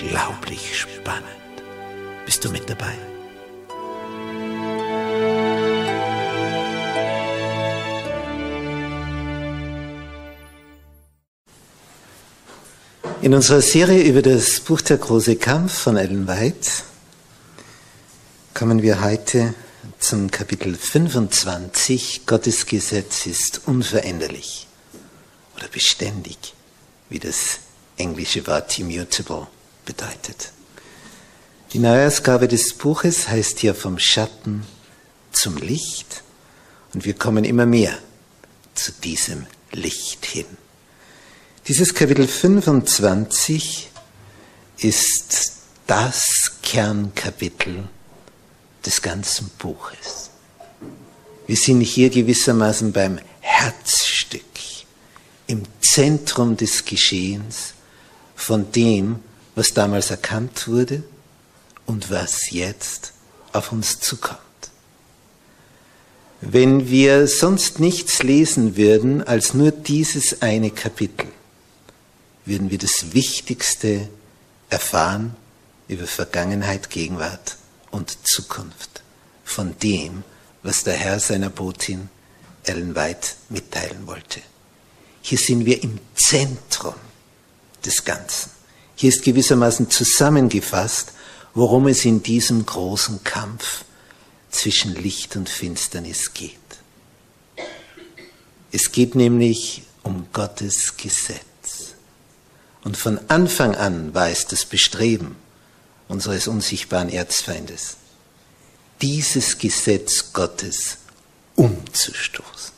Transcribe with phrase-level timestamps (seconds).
[0.00, 1.26] unglaublich spannend.
[2.24, 2.94] Bist du mit dabei?
[13.22, 16.70] In unserer Serie über das Buch Der große Kampf von Ellen White
[18.54, 19.54] kommen wir heute
[19.98, 22.22] zum Kapitel 25.
[22.24, 24.66] Gottes Gesetz ist unveränderlich
[25.56, 26.54] oder beständig,
[27.10, 27.58] wie das
[27.98, 29.48] englische Wort immutable
[29.84, 30.52] bedeutet.
[31.72, 34.64] Die Neuausgabe des Buches heißt hier vom Schatten
[35.32, 36.22] zum Licht
[36.94, 37.96] und wir kommen immer mehr
[38.74, 40.46] zu diesem Licht hin.
[41.68, 43.90] Dieses Kapitel 25
[44.78, 45.52] ist
[45.86, 47.88] das Kernkapitel
[48.84, 50.30] des ganzen Buches.
[51.46, 54.40] Wir sind hier gewissermaßen beim Herzstück,
[55.46, 57.74] im Zentrum des Geschehens
[58.36, 59.20] von dem,
[59.54, 61.02] was damals erkannt wurde
[61.86, 63.12] und was jetzt
[63.52, 64.38] auf uns zukommt.
[66.40, 71.26] Wenn wir sonst nichts lesen würden als nur dieses eine Kapitel,
[72.46, 74.08] würden wir das Wichtigste
[74.70, 75.36] erfahren
[75.88, 77.56] über Vergangenheit, Gegenwart
[77.90, 79.02] und Zukunft
[79.44, 80.22] von dem,
[80.62, 82.08] was der Herr seiner Botin
[82.64, 84.40] Ellen White mitteilen wollte.
[85.22, 86.94] Hier sind wir im Zentrum
[87.84, 88.59] des Ganzen.
[89.00, 91.12] Hier ist gewissermaßen zusammengefasst,
[91.54, 93.86] worum es in diesem großen Kampf
[94.50, 96.58] zwischen Licht und Finsternis geht.
[98.70, 101.94] Es geht nämlich um Gottes Gesetz.
[102.84, 105.34] Und von Anfang an war es das Bestreben
[106.06, 107.96] unseres unsichtbaren Erzfeindes,
[109.00, 110.98] dieses Gesetz Gottes
[111.56, 112.74] umzustoßen.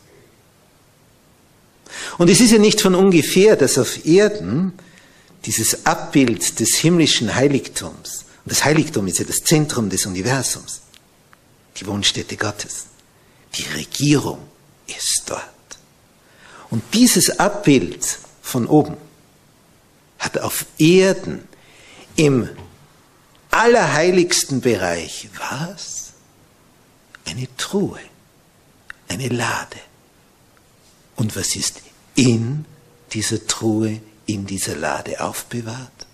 [2.19, 4.75] Und es ist ja nicht von ungefähr, dass auf Erden
[5.45, 10.83] dieses Abbild des himmlischen Heiligtums, und das Heiligtum ist ja das Zentrum des Universums,
[11.77, 12.87] die Wohnstätte Gottes,
[13.55, 14.39] die Regierung
[14.87, 15.43] ist dort.
[16.71, 18.97] Und dieses Abbild von oben,
[20.23, 21.49] hat auf Erden
[22.15, 22.49] im
[23.51, 26.13] allerheiligsten Bereich was?
[27.25, 28.01] Eine Truhe,
[29.09, 29.79] eine Lade.
[31.17, 31.83] Und was ist
[32.15, 32.65] in
[33.13, 34.01] dieser Truhe,
[34.33, 36.07] in dieser Lade aufbewahrt?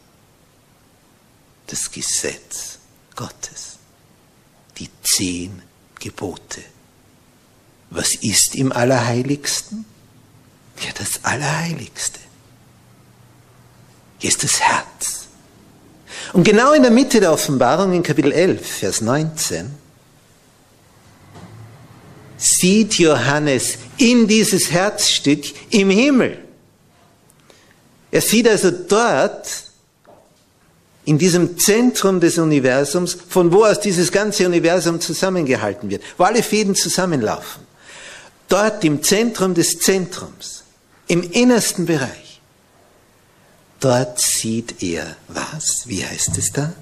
[1.67, 2.79] Das Gesetz
[3.15, 3.79] Gottes,
[4.79, 5.63] die zehn
[5.99, 6.63] Gebote.
[7.91, 9.85] Was ist im Allerheiligsten?
[10.81, 12.21] Ja, das Allerheiligste.
[14.19, 15.27] Hier ist das Herz.
[16.33, 19.75] Und genau in der Mitte der Offenbarung in Kapitel 11, Vers 19,
[22.37, 26.48] sieht Johannes in dieses Herzstück im Himmel.
[28.11, 29.65] Er sieht also dort,
[31.05, 36.43] in diesem Zentrum des Universums, von wo aus dieses ganze Universum zusammengehalten wird, wo alle
[36.43, 37.63] Fäden zusammenlaufen.
[38.49, 40.65] Dort im Zentrum des Zentrums,
[41.07, 42.29] im innersten Bereich,
[43.81, 45.83] Dort sieht er was?
[45.87, 46.73] Wie heißt es da?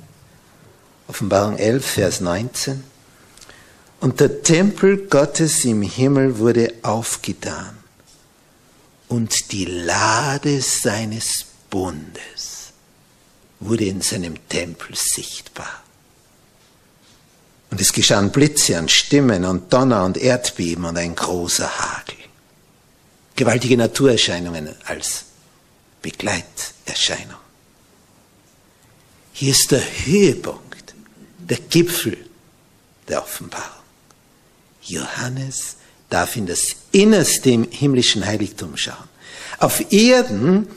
[1.09, 2.83] Offenbarung 11, Vers 19.
[4.01, 7.76] Und der Tempel Gottes im Himmel wurde aufgetan
[9.09, 12.73] und die Lade seines Bundes
[13.61, 15.83] wurde in seinem Tempel sichtbar.
[17.71, 22.17] Und es geschahen Blitze und Stimmen und Donner und Erdbeben und ein großer Hagel.
[23.35, 25.25] Gewaltige Naturerscheinungen als
[26.01, 27.41] Begleiterscheinung.
[29.33, 30.95] Hier ist der Höhepunkt,
[31.39, 32.17] der Gipfel
[33.09, 33.83] der Offenbarung.
[34.83, 35.77] Johannes
[36.11, 39.09] darf in das Innerste im himmlischen Heiligtum schauen.
[39.59, 40.69] Auf Erden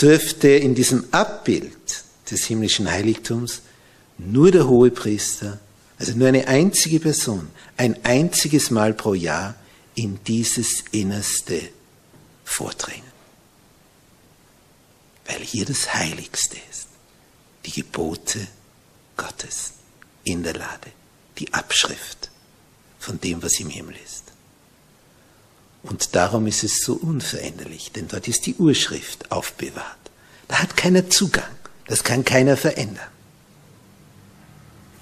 [0.00, 3.62] dürfte in diesem Abbild des himmlischen Heiligtums
[4.18, 5.58] nur der Hohepriester,
[5.98, 9.54] also nur eine einzige Person, ein einziges Mal pro Jahr
[9.94, 11.60] in dieses Innerste
[12.44, 13.10] vordringen.
[15.26, 16.88] Weil hier das Heiligste ist,
[17.66, 18.46] die Gebote
[19.16, 19.72] Gottes
[20.24, 20.90] in der Lade,
[21.38, 22.30] die Abschrift
[22.98, 24.29] von dem, was im Himmel ist.
[25.82, 29.98] Und darum ist es so unveränderlich, denn dort ist die Urschrift aufbewahrt.
[30.48, 31.50] Da hat keiner Zugang,
[31.86, 33.08] das kann keiner verändern.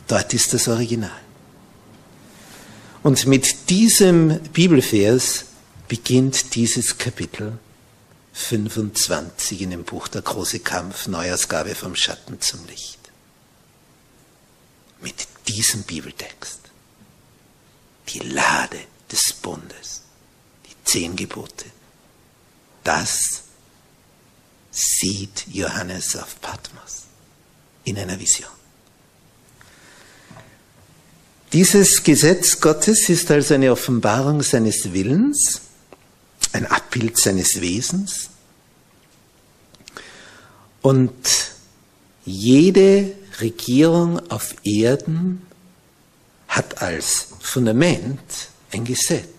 [0.06, 1.10] Dort ist das Original.
[3.02, 5.46] Und mit diesem Bibelvers
[5.88, 7.58] beginnt dieses Kapitel
[8.32, 12.98] 25 in dem Buch Der große Kampf, Neuausgabe vom Schatten zum Licht.
[15.00, 16.60] Mit diesem Bibeltext.
[18.08, 18.78] Die Lade
[19.10, 19.97] des Bundes
[20.88, 21.66] zehn Gebote.
[22.82, 23.42] Das
[24.70, 27.04] sieht Johannes auf Patmos
[27.84, 28.50] in einer Vision.
[31.52, 35.62] Dieses Gesetz Gottes ist also eine Offenbarung seines Willens,
[36.52, 38.30] ein Abbild seines Wesens.
[40.82, 41.12] Und
[42.24, 45.46] jede Regierung auf Erden
[46.48, 48.20] hat als Fundament
[48.72, 49.37] ein Gesetz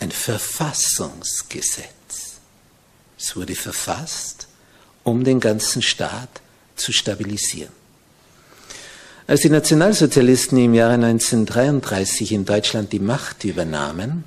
[0.00, 1.86] ein Verfassungsgesetz.
[3.18, 4.48] Es wurde verfasst,
[5.04, 6.40] um den ganzen Staat
[6.76, 7.72] zu stabilisieren.
[9.26, 14.24] Als die Nationalsozialisten im Jahre 1933 in Deutschland die Macht übernahmen,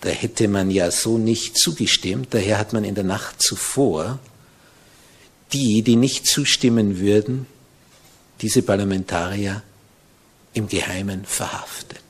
[0.00, 4.18] da hätte man ja so nicht zugestimmt, daher hat man in der Nacht zuvor
[5.52, 7.46] die, die nicht zustimmen würden,
[8.42, 9.62] diese Parlamentarier
[10.52, 12.02] im Geheimen verhaftet.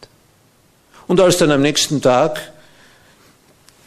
[1.08, 2.52] Und als dann am nächsten Tag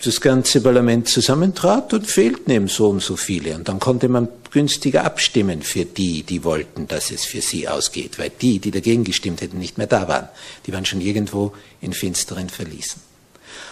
[0.04, 3.56] das ganze Parlament zusammentrat, und fehlten eben so und so viele.
[3.56, 8.18] Und dann konnte man günstiger abstimmen für die, die wollten, dass es für sie ausgeht,
[8.18, 10.30] weil die, die dagegen gestimmt hätten, nicht mehr da waren.
[10.66, 13.00] Die waren schon irgendwo in finsteren Verliesen.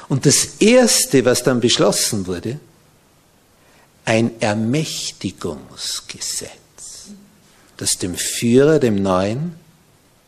[0.08, 2.60] Und das Erste, was dann beschlossen wurde,
[4.06, 6.52] ein Ermächtigungsgesetz,
[7.78, 9.56] das dem Führer, dem Neuen,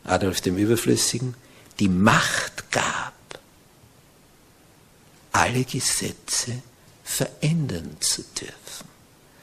[0.04, 1.34] Adolf dem Überflüssigen,
[1.82, 3.12] die Macht gab,
[5.32, 6.62] alle Gesetze
[7.02, 8.86] verändern zu dürfen.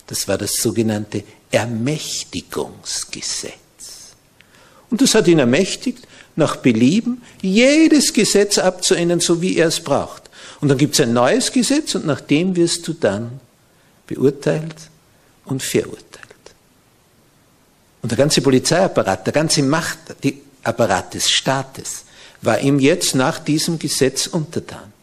[0.08, 3.56] Das war das sogenannte Ermächtigungsgesetz.
[4.90, 6.08] Und das hat ihn ermächtigt,
[6.38, 10.30] nach Belieben jedes Gesetz abzuändern, so wie er es braucht.
[10.62, 13.42] Und dann gibt es ein neues Gesetz und nach dem wirst du dann
[14.08, 14.78] beurteilt
[15.44, 16.06] und verurteilt.
[18.02, 22.06] Und der ganze Polizeiapparat, der ganze Machtapparat des Staates
[22.42, 24.94] war ihm jetzt nach diesem Gesetz untertan.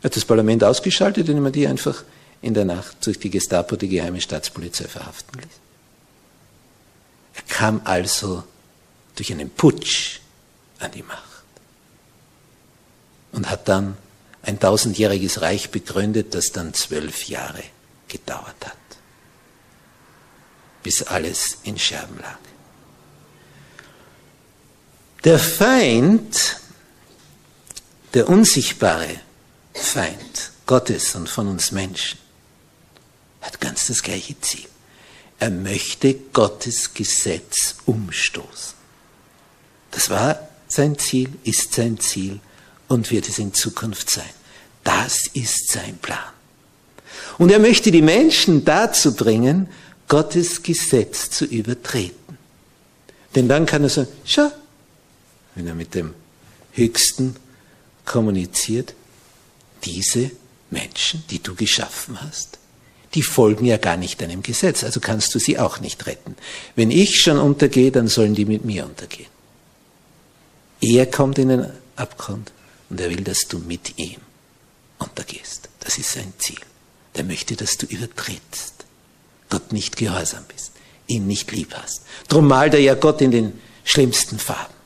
[0.00, 2.04] Er hat das Parlament ausgeschaltet, indem er die einfach
[2.42, 5.60] in der Nacht durch die Gestapo, die geheime Staatspolizei, verhaften ließ.
[7.34, 8.42] Er kam also
[9.14, 10.20] durch einen Putsch
[10.78, 11.44] an die Macht
[13.32, 13.96] und hat dann
[14.42, 17.62] ein tausendjähriges Reich begründet, das dann zwölf Jahre
[18.08, 18.76] gedauert hat,
[20.82, 22.38] bis alles in Scherben lag.
[25.24, 26.56] Der Feind,
[28.14, 29.20] der unsichtbare
[29.74, 32.18] Feind Gottes und von uns Menschen,
[33.42, 34.66] hat ganz das gleiche Ziel.
[35.38, 38.74] Er möchte Gottes Gesetz umstoßen.
[39.90, 42.40] Das war sein Ziel, ist sein Ziel
[42.88, 44.30] und wird es in Zukunft sein.
[44.84, 46.32] Das ist sein Plan.
[47.36, 49.68] Und er möchte die Menschen dazu bringen,
[50.08, 52.38] Gottes Gesetz zu übertreten.
[53.34, 54.50] Denn dann kann er sagen, schau,
[55.54, 56.14] wenn er mit dem
[56.72, 57.36] Höchsten
[58.04, 58.94] kommuniziert,
[59.84, 60.30] diese
[60.70, 62.58] Menschen, die du geschaffen hast,
[63.14, 66.36] die folgen ja gar nicht deinem Gesetz, also kannst du sie auch nicht retten.
[66.76, 69.30] Wenn ich schon untergehe, dann sollen die mit mir untergehen.
[70.80, 71.66] Er kommt in den
[71.96, 72.52] Abgrund
[72.88, 74.20] und er will, dass du mit ihm
[74.98, 75.68] untergehst.
[75.80, 76.60] Das ist sein Ziel.
[77.16, 78.84] Der möchte, dass du übertrittst,
[79.48, 80.72] Gott nicht gehorsam bist,
[81.08, 82.02] ihn nicht lieb hast.
[82.28, 84.79] Drum malt er ja Gott in den schlimmsten Farben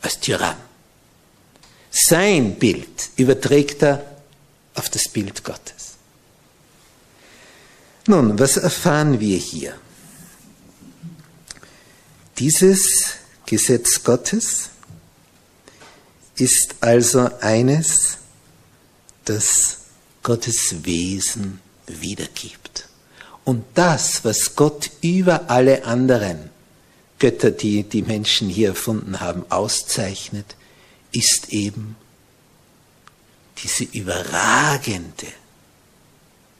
[0.00, 0.56] als Tyrann.
[1.90, 4.04] Sein Bild überträgt er
[4.74, 5.94] auf das Bild Gottes.
[8.06, 9.74] Nun, was erfahren wir hier?
[12.38, 13.14] Dieses
[13.46, 14.70] Gesetz Gottes
[16.36, 18.18] ist also eines,
[19.24, 19.78] das
[20.22, 22.88] Gottes Wesen wiedergibt.
[23.44, 26.50] Und das, was Gott über alle anderen
[27.18, 30.56] Götter, die die Menschen hier erfunden haben, auszeichnet,
[31.12, 31.96] ist eben
[33.62, 35.26] diese überragende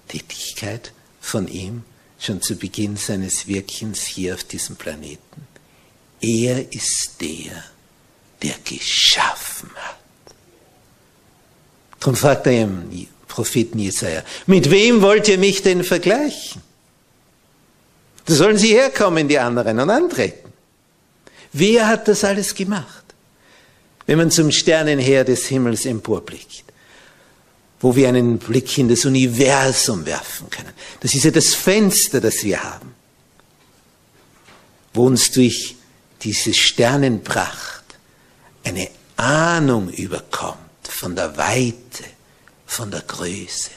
[0.08, 1.82] Tätigkeit von ihm
[2.18, 5.46] schon zu Beginn seines Wirkens hier auf diesem Planeten.
[6.20, 7.64] Er ist der,
[8.42, 9.96] der geschaffen hat.
[12.00, 16.62] Darum fragt er im Propheten Jesaja, mit wem wollt ihr mich denn vergleichen?
[18.24, 20.45] Da sollen sie herkommen, die anderen, und antreten.
[21.58, 23.04] Wer hat das alles gemacht?
[24.04, 26.64] Wenn man zum Sternenheer des Himmels emporblickt,
[27.80, 30.72] wo wir einen Blick in das Universum werfen können.
[31.00, 32.94] Das ist ja das Fenster, das wir haben,
[34.92, 35.76] wo uns durch
[36.22, 37.84] diese Sternenpracht
[38.62, 42.04] eine Ahnung überkommt von der Weite,
[42.66, 43.70] von der Größe.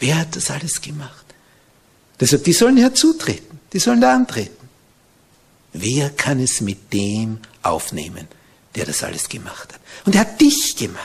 [0.00, 1.24] Wer hat das alles gemacht?
[2.20, 4.57] Deshalb, die sollen herzutreten, die sollen da antreten.
[5.72, 8.26] Wer kann es mit dem aufnehmen,
[8.74, 9.80] der das alles gemacht hat?
[10.04, 11.02] Und er hat dich gemacht.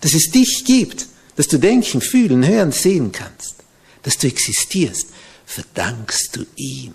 [0.00, 3.56] Dass es dich gibt, dass du denken, fühlen, hören, sehen kannst,
[4.02, 5.08] dass du existierst,
[5.46, 6.94] verdankst du ihm.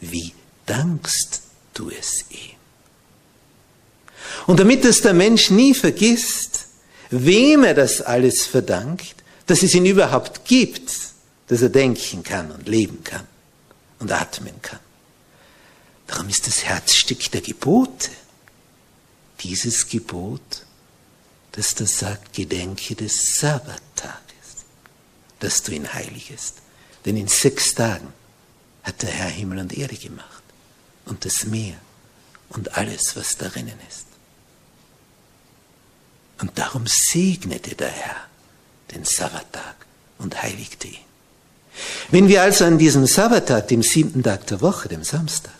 [0.00, 0.32] Wie
[0.66, 1.40] dankst
[1.74, 2.56] du es ihm?
[4.46, 6.66] Und damit es der Mensch nie vergisst,
[7.10, 9.14] wem er das alles verdankt,
[9.46, 10.92] dass es ihn überhaupt gibt,
[11.48, 13.26] dass er denken kann und leben kann
[13.98, 14.80] und atmen kann.
[16.12, 18.10] Darum ist das Herzstück der Gebote
[19.40, 20.66] dieses Gebot,
[21.52, 24.66] das da sagt, gedenke des Sabbattages,
[25.40, 26.56] dass du ihn heiligest.
[27.06, 28.12] Denn in sechs Tagen
[28.82, 30.42] hat der Herr Himmel und Erde gemacht
[31.06, 31.78] und das Meer
[32.50, 34.04] und alles, was darinnen ist.
[36.42, 38.28] Und darum segnete der Herr
[38.94, 39.76] den Sabbattag
[40.18, 40.98] und heiligte ihn.
[42.10, 45.54] Wenn wir also an diesem Sabbattag, dem siebten Tag der Woche, dem Samstag,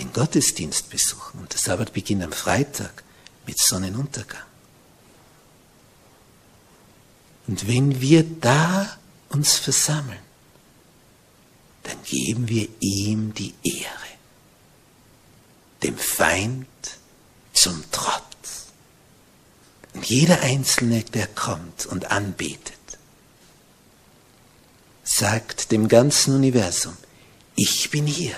[0.00, 3.04] den Gottesdienst besuchen, und der Sabbat beginnt am Freitag
[3.46, 4.42] mit Sonnenuntergang.
[7.46, 10.18] Und wenn wir da uns versammeln,
[11.82, 14.10] dann geben wir ihm die Ehre,
[15.82, 16.66] dem Feind
[17.52, 18.68] zum Trotz.
[19.92, 22.78] Und jeder Einzelne, der kommt und anbetet,
[25.04, 26.96] sagt dem ganzen Universum,
[27.56, 28.36] ich bin hier,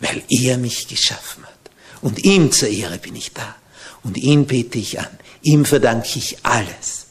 [0.00, 1.70] weil er mich geschaffen hat.
[2.00, 3.54] Und ihm zur Ehre bin ich da.
[4.02, 5.18] Und ihn bete ich an.
[5.42, 7.06] Ihm verdanke ich alles.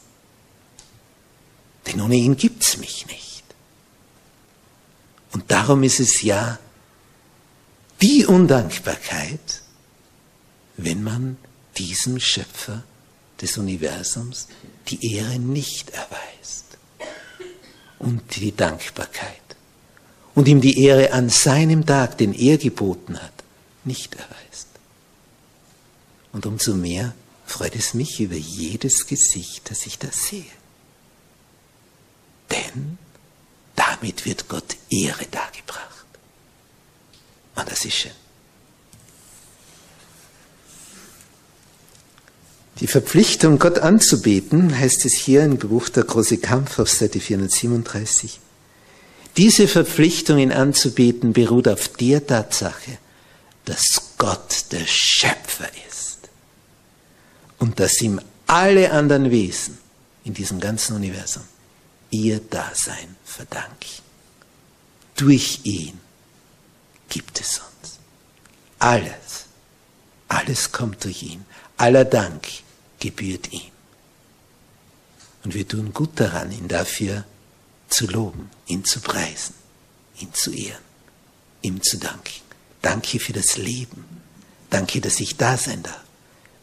[1.86, 3.44] Denn ohne ihn gibt's mich nicht.
[5.32, 6.58] Und darum ist es ja
[8.02, 9.62] die Undankbarkeit,
[10.76, 11.36] wenn man
[11.76, 12.82] diesem Schöpfer
[13.40, 14.48] des Universums
[14.88, 16.64] die Ehre nicht erweist
[17.98, 19.39] und die Dankbarkeit
[20.34, 23.32] und ihm die Ehre an seinem Tag, den er geboten hat,
[23.84, 24.68] nicht erweist.
[26.32, 27.14] Und umso mehr
[27.46, 30.44] freut es mich über jedes Gesicht, das ich da sehe.
[32.50, 32.98] Denn
[33.74, 36.06] damit wird Gott Ehre dargebracht.
[37.56, 38.12] Und das ist schön.
[42.80, 48.40] Die Verpflichtung, Gott anzubeten, heißt es hier im Buch Der große Kampf auf Seite 437.
[49.40, 52.98] Diese Verpflichtung, ihn anzubeten, beruht auf der Tatsache,
[53.64, 56.28] dass Gott der Schöpfer ist
[57.58, 59.78] und dass ihm alle anderen Wesen
[60.24, 61.42] in diesem ganzen Universum
[62.10, 64.02] ihr Dasein verdanken.
[65.16, 65.98] Durch ihn
[67.08, 67.98] gibt es uns.
[68.78, 69.46] Alles,
[70.28, 71.46] alles kommt durch ihn.
[71.78, 72.46] Aller Dank
[72.98, 73.72] gebührt ihm.
[75.44, 77.39] Und wir tun gut daran, ihn dafür zu
[78.06, 79.54] loben, ihn zu preisen,
[80.20, 80.82] ihn zu ehren,
[81.62, 82.40] ihm zu danken.
[82.82, 84.04] Danke für das Leben.
[84.70, 86.00] Danke, dass ich da sein darf.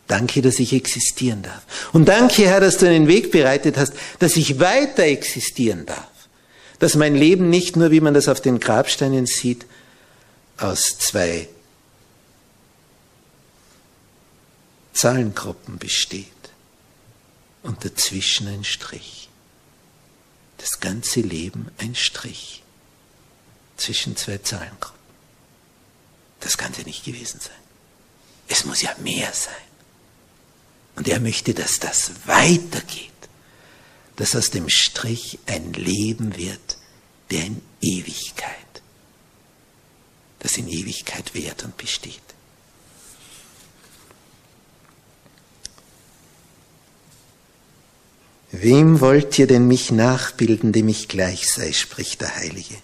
[0.08, 1.64] Danke, dass ich existieren darf.
[1.92, 6.08] Und danke, Herr, dass du einen Weg bereitet hast, dass ich weiter existieren darf.
[6.80, 9.66] Dass mein Leben nicht nur, wie man das auf den Grabsteinen sieht,
[10.58, 11.50] aus zwei
[14.94, 16.28] Zahlengruppen besteht
[17.64, 19.27] und dazwischen ein Strich.
[20.68, 22.62] Das ganze Leben ein Strich
[23.78, 25.00] zwischen zwei Zahlengruppen.
[26.42, 27.56] Das kann ja nicht gewesen sein.
[28.50, 29.54] Es muss ja mehr sein.
[30.98, 33.12] Und er möchte, dass das weitergeht,
[34.18, 36.78] dass aus dem Strich ein Leben wird,
[37.32, 38.68] der in Ewigkeit
[40.40, 42.22] das in Ewigkeit währt und besteht.
[48.52, 52.76] Wem wollt ihr denn mich nachbilden, dem ich gleich sei, spricht der Heilige.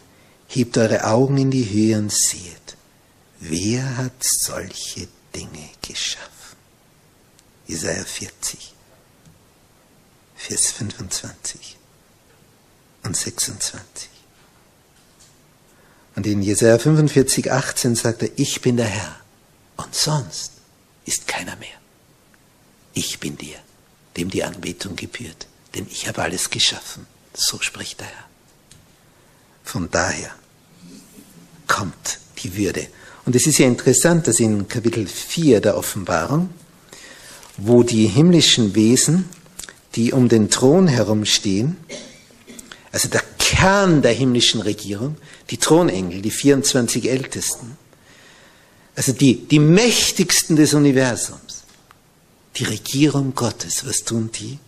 [0.48, 2.76] Hebt eure Augen in die Höhe und seht,
[3.40, 6.30] wer hat solche Dinge geschaffen?
[7.66, 8.74] Jesaja 40,
[10.36, 11.78] Vers 25
[13.04, 14.10] und 26.
[16.16, 19.16] Und in Jesaja 45, 18 sagt er, ich bin der Herr
[19.78, 20.52] und sonst
[21.06, 21.70] ist keiner mehr.
[22.94, 23.58] Ich bin dir,
[24.18, 27.08] dem die Anbetung gebührt denn ich habe alles geschaffen.
[27.34, 28.26] So spricht der Herr.
[29.64, 30.32] Von daher
[31.68, 32.88] kommt die Würde.
[33.26, 36.50] Und es ist ja interessant, dass in Kapitel 4 der Offenbarung,
[37.58, 39.30] wo die himmlischen Wesen,
[39.96, 41.78] die um den Thron herumstehen,
[42.92, 45.18] also der Kern der himmlischen Regierung,
[45.50, 47.78] die Thronengel, die 24 Ältesten,
[48.96, 51.64] also die, die mächtigsten des Universums,
[52.58, 54.60] die Regierung Gottes, was tun die?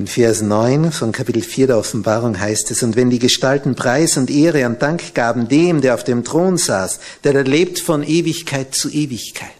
[0.00, 4.16] In Vers 9 von Kapitel 4 der Offenbarung heißt es, und wenn die Gestalten Preis
[4.16, 8.02] und Ehre und Dank gaben dem, der auf dem Thron saß, der da lebt von
[8.02, 9.50] Ewigkeit zu Ewigkeit,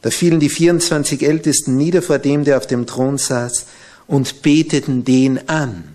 [0.00, 3.66] da fielen die 24 Ältesten nieder vor dem, der auf dem Thron saß,
[4.06, 5.94] und beteten den an,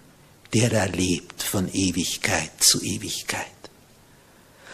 [0.53, 3.47] der da lebt von Ewigkeit zu Ewigkeit.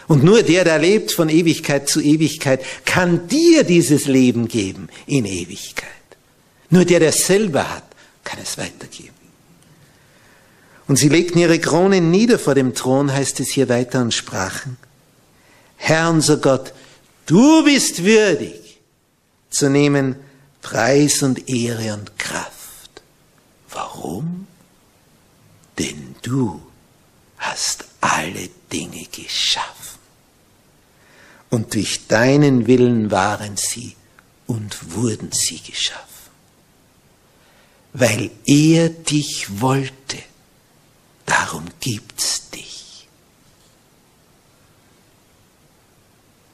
[0.06, 5.24] Und nur der, der lebt von Ewigkeit zu Ewigkeit, kann dir dieses Leben geben in
[5.24, 5.88] Ewigkeit.
[6.68, 7.84] Nur der, der selber hat,
[8.24, 9.14] kann es weitergeben.
[10.88, 14.76] Und sie legten ihre Krone nieder vor dem Thron, heißt es hier weiter, und sprachen,
[15.76, 16.72] Herr unser Gott,
[17.26, 18.80] du bist würdig
[19.50, 20.16] zu nehmen
[20.60, 23.02] Preis und Ehre und Kraft.
[23.70, 24.46] Warum?
[25.78, 26.62] Denn du
[27.38, 29.98] hast alle Dinge geschaffen.
[31.50, 33.96] Und durch deinen Willen waren sie
[34.46, 36.11] und wurden sie geschaffen
[37.92, 40.18] weil er dich wollte.
[41.26, 43.06] Darum gibt's dich.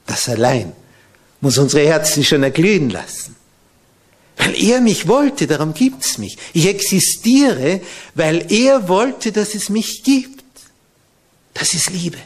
[0.06, 0.72] Das allein
[1.40, 3.36] muss unsere Herzen schon erglühen lassen.
[4.36, 6.38] Weil er mich wollte, darum gibt's mich.
[6.52, 7.80] Ich existiere,
[8.14, 10.44] weil er wollte, dass es mich gibt.
[11.54, 12.18] Das ist Liebe.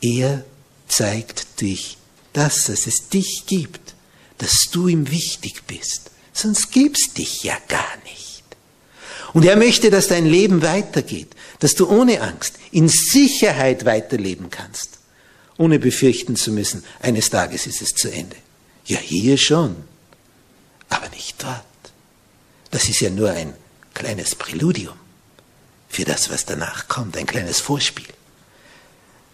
[0.00, 0.44] Er
[0.88, 1.96] zeigt dich
[2.32, 3.94] das, dass es dich gibt,
[4.38, 8.44] dass du ihm wichtig bist sonst gibt's dich ja gar nicht.
[9.32, 14.98] Und er möchte, dass dein Leben weitergeht, dass du ohne Angst, in Sicherheit weiterleben kannst,
[15.58, 18.36] ohne befürchten zu müssen, eines Tages ist es zu Ende.
[18.86, 19.76] Ja, hier schon,
[20.88, 21.64] aber nicht dort.
[22.70, 23.52] Das ist ja nur ein
[23.94, 24.96] kleines Präludium
[25.88, 28.06] für das, was danach kommt, ein kleines Vorspiel.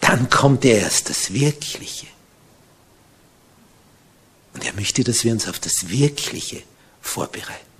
[0.00, 2.06] Dann kommt erst das Wirkliche.
[4.54, 6.62] Und er möchte, dass wir uns auf das Wirkliche
[7.02, 7.72] vorbereiten.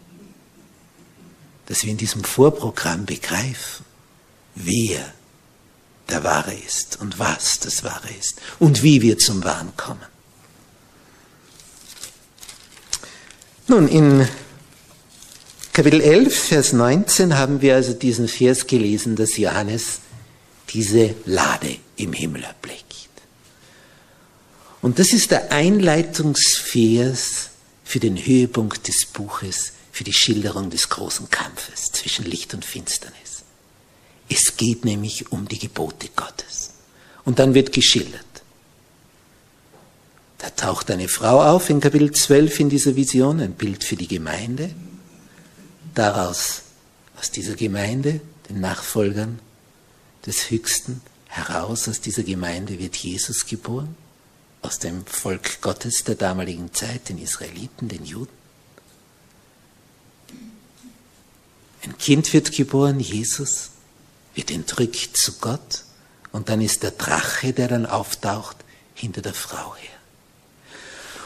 [1.66, 3.85] Dass wir in diesem Vorprogramm begreifen,
[4.54, 5.14] wer
[6.11, 10.04] der Wahre ist und was das Wahre ist und wie wir zum Wahren kommen.
[13.68, 14.28] Nun, in
[15.72, 20.00] Kapitel 11, Vers 19 haben wir also diesen Vers gelesen, dass Johannes
[20.68, 22.85] diese Lade im Himmel erblickt.
[24.82, 27.50] Und das ist der Einleitungsvers
[27.92, 33.42] für den Höhepunkt des Buches, für die Schilderung des großen Kampfes zwischen Licht und Finsternis.
[34.31, 36.70] Es geht nämlich um die Gebote Gottes.
[37.26, 38.24] Und dann wird geschildert.
[40.38, 44.09] Da taucht eine Frau auf in Kapitel 12 in dieser Vision, ein Bild für die
[44.09, 44.70] Gemeinde.
[45.94, 46.62] Daraus,
[47.20, 49.38] aus dieser Gemeinde, den Nachfolgern
[50.24, 53.94] des Höchsten, heraus aus dieser Gemeinde wird Jesus geboren
[54.62, 58.33] aus dem Volk Gottes der damaligen Zeit, den Israeliten, den Juden.
[61.85, 63.70] Ein Kind wird geboren, Jesus,
[64.35, 65.85] wird entrückt zu Gott
[66.31, 68.57] und dann ist der Drache, der dann auftaucht,
[68.94, 69.90] hinter der Frau her.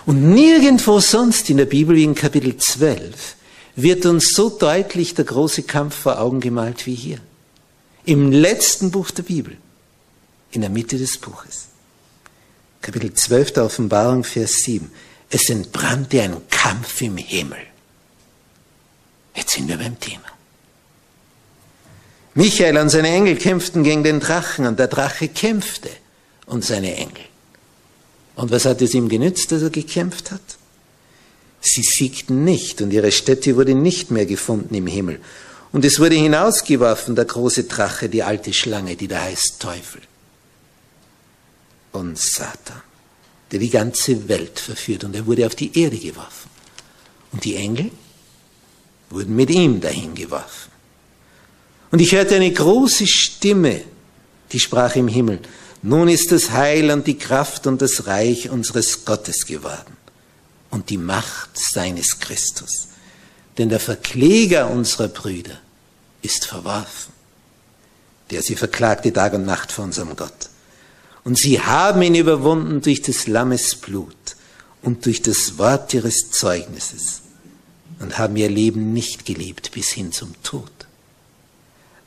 [0.06, 3.36] Und nirgendwo sonst in der Bibel wie in Kapitel 12
[3.74, 7.18] wird uns so deutlich der große Kampf vor Augen gemalt wie hier.
[8.06, 9.58] Im letzten Buch der Bibel,
[10.52, 11.66] in der Mitte des Buches.
[12.86, 14.88] Kapitel 12 der Offenbarung, Vers 7.
[15.28, 17.58] Es entbrannte ein Kampf im Himmel.
[19.34, 20.22] Jetzt sind wir beim Thema.
[22.36, 25.90] Michael und seine Engel kämpften gegen den Drachen und der Drache kämpfte
[26.46, 27.24] und seine Engel.
[28.36, 30.56] Und was hat es ihm genützt, dass er gekämpft hat?
[31.60, 35.20] Sie siegten nicht und ihre Stätte wurde nicht mehr gefunden im Himmel.
[35.72, 40.02] Und es wurde hinausgeworfen, der große Drache, die alte Schlange, die da heißt Teufel.
[41.96, 42.82] Und Satan,
[43.50, 45.04] der die ganze Welt verführt.
[45.04, 46.50] Und er wurde auf die Erde geworfen.
[47.32, 47.90] Und die Engel
[49.10, 50.70] wurden mit ihm dahin geworfen.
[51.90, 53.82] Und ich hörte eine große Stimme,
[54.52, 55.40] die sprach im Himmel,
[55.82, 59.96] nun ist das Heil und die Kraft und das Reich unseres Gottes geworden
[60.70, 62.88] und die Macht seines Christus.
[63.56, 65.58] Denn der Verkläger unserer Brüder
[66.22, 67.12] ist verworfen,
[68.30, 70.50] der sie verklagte Tag und Nacht vor unserem Gott.
[71.26, 74.36] Und sie haben ihn überwunden durch des Lammes Blut
[74.82, 77.22] und durch das Wort ihres Zeugnisses
[77.98, 80.70] und haben ihr Leben nicht geliebt bis hin zum Tod.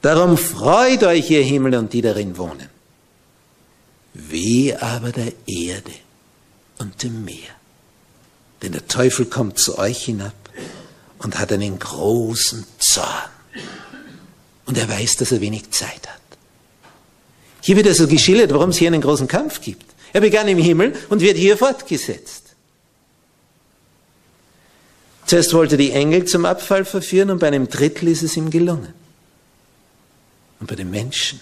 [0.01, 2.69] Darum freut euch, ihr Himmel und die darin wohnen.
[4.13, 5.91] Weh aber der Erde
[6.77, 7.53] und dem Meer.
[8.61, 10.49] Denn der Teufel kommt zu euch hinab
[11.17, 13.29] und hat einen großen Zorn.
[14.65, 16.18] Und er weiß, dass er wenig Zeit hat.
[17.61, 19.85] Hier wird also geschildert, warum es hier einen großen Kampf gibt.
[20.13, 22.55] Er begann im Himmel und wird hier fortgesetzt.
[25.25, 28.93] Zuerst wollte die Engel zum Abfall verführen und bei einem Drittel ist es ihm gelungen.
[30.59, 31.39] Und bei den Menschen,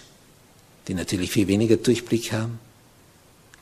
[0.86, 2.58] die natürlich viel weniger Durchblick haben,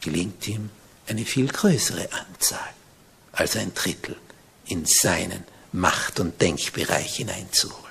[0.01, 0.71] gelingt ihm
[1.07, 2.75] eine viel größere Anzahl
[3.33, 4.17] als ein Drittel
[4.67, 7.85] in seinen Macht- und Denkbereich hineinzuholen.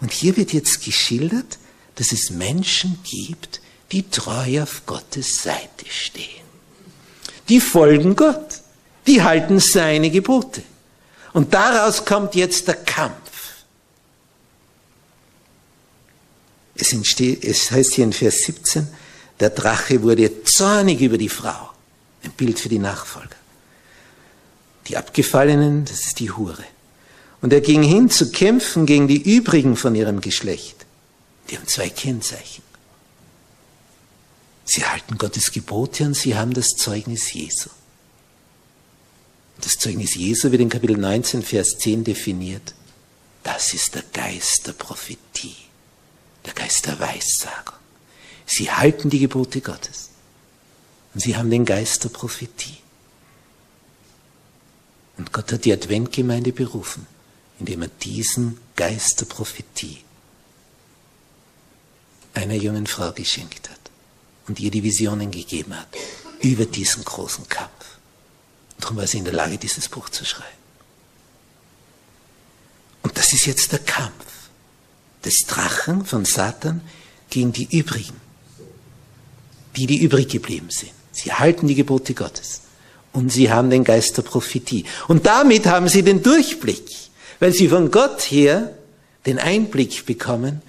[0.00, 1.58] Und hier wird jetzt geschildert,
[1.96, 3.60] dass es Menschen gibt,
[3.92, 6.44] die treu auf Gottes Seite stehen.
[7.48, 8.60] Die folgen Gott,
[9.06, 10.62] die halten seine Gebote.
[11.32, 13.14] Und daraus kommt jetzt der Kampf.
[16.74, 18.88] Es, entsteht, es heißt hier in Vers 17,
[19.40, 21.70] der Drache wurde zornig über die Frau.
[22.22, 23.36] Ein Bild für die Nachfolger.
[24.88, 26.64] Die Abgefallenen, das ist die Hure.
[27.42, 30.84] Und er ging hin zu kämpfen gegen die übrigen von ihrem Geschlecht.
[31.50, 32.62] Die haben zwei Kennzeichen.
[34.64, 37.68] Sie halten Gottes Gebote und sie haben das Zeugnis Jesu.
[39.60, 42.74] Das Zeugnis Jesu wird in Kapitel 19, Vers 10 definiert.
[43.42, 45.56] Das ist der Geist der Prophetie
[46.44, 47.78] der Geist der Weissagung.
[48.46, 50.10] Sie halten die Gebote Gottes.
[51.14, 52.78] Und sie haben den Geist der Prophetie.
[55.16, 57.06] Und Gott hat die Adventgemeinde berufen,
[57.60, 60.03] indem er diesen Geist der Prophetie
[62.34, 63.78] einer jungen Frau geschenkt hat
[64.48, 65.88] und ihr die Visionen gegeben hat
[66.40, 67.70] über diesen großen Kampf.
[68.78, 70.48] Darum war sie in der Lage, dieses Buch zu schreiben.
[73.02, 74.12] Und das ist jetzt der Kampf
[75.24, 76.82] des Drachen von Satan
[77.30, 78.20] gegen die übrigen,
[79.76, 80.92] die, die übrig geblieben sind.
[81.12, 82.62] Sie halten die Gebote Gottes
[83.12, 84.84] und sie haben den Geist der Prophetie.
[85.08, 86.88] Und damit haben sie den Durchblick,
[87.40, 88.74] weil sie von Gott her
[89.24, 90.60] den Einblick bekommen,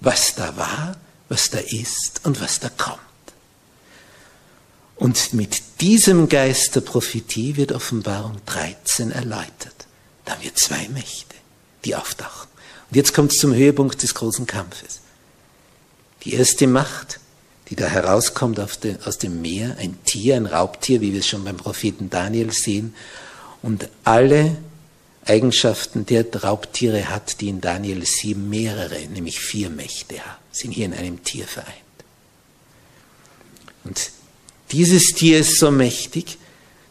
[0.00, 0.96] was da war,
[1.30, 3.00] was da ist und was da kommt.
[4.96, 9.86] Und mit diesem Geist der Prophetie wird Offenbarung 13 erläutert.
[10.26, 11.36] Da haben wir zwei Mächte,
[11.86, 12.48] die auftauchen.
[12.90, 15.00] Und jetzt kommt es zum Höhepunkt des großen Kampfes.
[16.24, 17.18] Die erste Macht,
[17.70, 21.56] die da herauskommt aus dem Meer, ein Tier, ein Raubtier, wie wir es schon beim
[21.56, 22.94] Propheten Daniel sehen,
[23.62, 24.58] und alle
[25.24, 30.86] Eigenschaften der Raubtiere hat, die in Daniel 7 mehrere, nämlich vier Mächte haben, sind hier
[30.86, 31.76] in einem Tier vereint.
[33.84, 34.10] Und
[34.72, 36.38] dieses Tier ist so mächtig,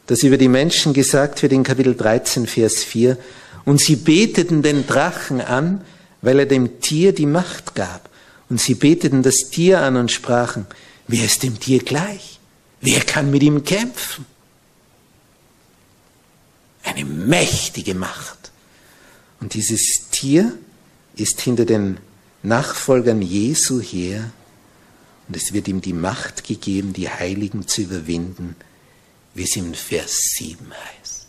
[0.08, 3.18] dass über die Menschen gesagt wird in Kapitel 13, Vers 4,
[3.66, 5.86] und sie beteten den Drachen an,
[6.22, 8.10] weil er dem Tier die Macht gab.
[8.50, 10.66] Und sie beteten das Tier an und sprachen,
[11.08, 12.40] wer ist dem Tier gleich?
[12.82, 14.26] Wer kann mit ihm kämpfen?
[16.84, 18.52] Eine mächtige Macht.
[19.40, 20.54] Und dieses Tier
[21.16, 21.98] ist hinter den
[22.44, 24.32] Nachfolgern Jesu her
[25.28, 28.56] und es wird ihm die Macht gegeben, die Heiligen zu überwinden,
[29.34, 31.28] wie es im Vers 7 heißt.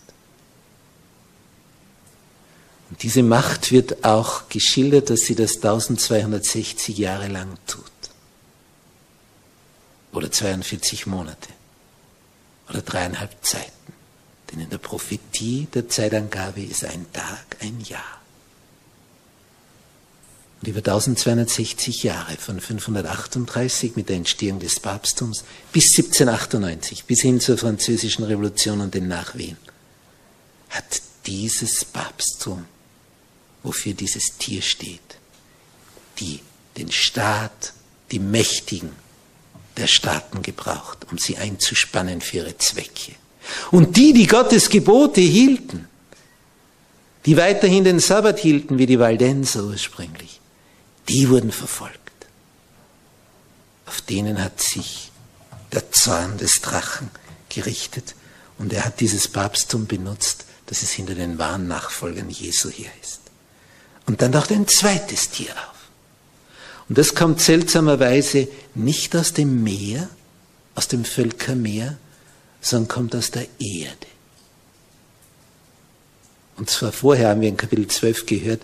[2.91, 7.85] Und diese Macht wird auch geschildert, dass sie das 1260 Jahre lang tut.
[10.13, 11.51] Oder 42 Monate.
[12.69, 13.71] Oder dreieinhalb Zeiten.
[14.51, 18.20] Denn in der Prophetie der Zeitangabe ist ein Tag ein Jahr.
[20.61, 27.41] Und über 1260 Jahre, von 538 mit der Entstehung des Papsttums bis 1798, bis hin
[27.41, 29.57] zur Französischen Revolution und den Nachwehen,
[30.69, 32.67] hat dieses Papsttum
[33.63, 35.01] wofür dieses Tier steht.
[36.19, 36.41] Die
[36.77, 37.73] den Staat,
[38.11, 38.91] die Mächtigen
[39.77, 43.13] der Staaten gebraucht, um sie einzuspannen für ihre Zwecke.
[43.71, 45.89] Und die, die Gottes Gebote hielten,
[47.27, 50.40] die weiterhin den Sabbat hielten, wie die Waldenser ursprünglich,
[51.09, 51.99] die wurden verfolgt.
[53.87, 55.11] Auf denen hat sich
[55.73, 57.11] der Zorn des Drachen
[57.49, 58.15] gerichtet
[58.59, 63.21] und er hat dieses Papsttum benutzt, dass es hinter den wahren Nachfolgern Jesu her ist.
[64.07, 65.71] Und dann taucht ein zweites Tier auf.
[66.89, 70.09] Und das kommt seltsamerweise nicht aus dem Meer,
[70.75, 71.97] aus dem Völkermeer,
[72.61, 74.07] sondern kommt aus der Erde.
[76.57, 78.63] Und zwar vorher haben wir in Kapitel 12 gehört,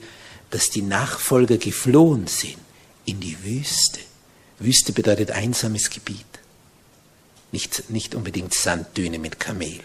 [0.50, 2.58] dass die Nachfolger geflohen sind
[3.04, 4.00] in die Wüste.
[4.58, 6.24] Wüste bedeutet einsames Gebiet.
[7.52, 9.80] Nicht, nicht unbedingt Sanddüne mit Kamel,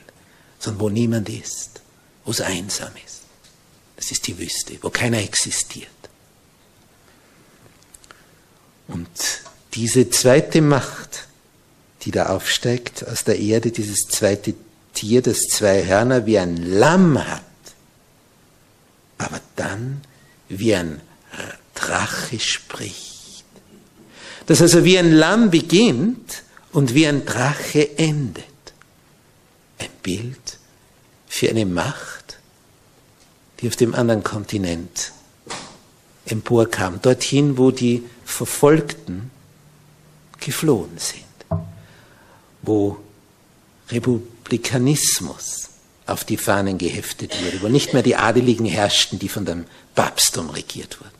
[0.60, 1.82] sondern wo niemand ist,
[2.26, 3.21] wo es einsam ist.
[3.95, 5.89] Das ist die Wüste, wo keiner existiert.
[8.88, 9.08] Und
[9.74, 11.28] diese zweite Macht,
[12.02, 14.56] die da aufsteigt aus der Erde, dieses zweite
[14.93, 17.43] Tier, das zwei Hörner wie ein Lamm hat,
[19.17, 20.02] aber dann
[20.60, 21.02] wie ein
[21.74, 23.46] Drache spricht.
[24.46, 28.46] Das also wie ein Lamm beginnt und wie ein Drache endet.
[29.80, 30.60] Ein Bild
[31.28, 32.40] für eine Macht,
[33.60, 35.14] die auf dem anderen Kontinent
[36.26, 39.32] emporkam, dorthin, wo die Verfolgten
[40.40, 41.62] geflohen sind,
[42.62, 42.98] wo
[43.90, 45.71] Republikanismus
[46.12, 50.50] auf die Fahnen geheftet wurde, wo nicht mehr die Adeligen herrschten, die von dem Papsttum
[50.50, 51.12] regiert wurden.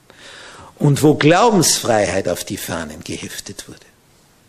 [0.78, 3.86] Und wo Glaubensfreiheit auf die Fahnen geheftet wurde.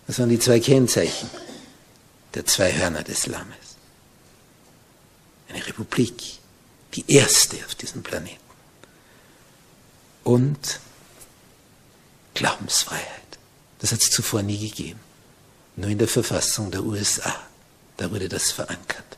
[0.07, 1.31] Das waren die zwei Kennzeichen
[2.35, 3.77] der zwei Hörner des Lammes.
[5.49, 6.39] Eine Republik,
[6.95, 8.39] die erste auf diesem Planeten.
[10.25, 10.81] Und
[12.35, 13.07] Glaubensfreiheit.
[13.81, 15.01] Das hat es zuvor nie gegeben.
[15.77, 17.35] Nur in der Verfassung der USA.
[17.97, 19.12] Da wurde das verankert.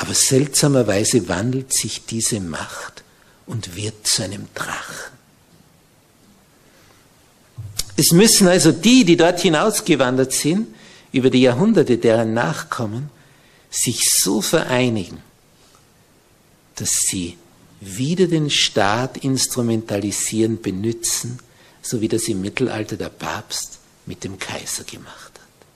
[0.00, 3.04] Aber seltsamerweise wandelt sich diese Macht
[3.44, 5.12] und wird zu einem Drachen.
[7.98, 10.68] Es müssen also die, die dort hinausgewandert sind,
[11.12, 13.10] über die Jahrhunderte deren Nachkommen,
[13.68, 15.18] sich so vereinigen,
[16.76, 17.36] dass sie
[17.82, 21.40] wieder den Staat instrumentalisieren, benützen,
[21.82, 25.66] so wie das im Mittelalter der Papst mit dem Kaiser gemacht hat.